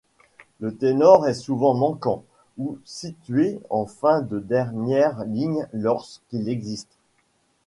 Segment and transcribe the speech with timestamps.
[0.59, 2.23] Le ténor est souvent manquant,
[2.57, 6.97] ou situé en fin de dernière ligne lorsqu'il existe.